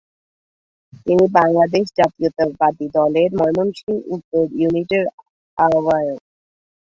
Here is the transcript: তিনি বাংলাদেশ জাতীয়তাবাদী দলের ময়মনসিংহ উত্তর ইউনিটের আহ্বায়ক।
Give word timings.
তিনি 1.03 1.25
বাংলাদেশ 1.37 1.85
জাতীয়তাবাদী 1.97 2.87
দলের 2.97 3.29
ময়মনসিংহ 3.39 3.97
উত্তর 4.15 4.43
ইউনিটের 4.59 5.05
আহ্বায়ক। 5.57 6.19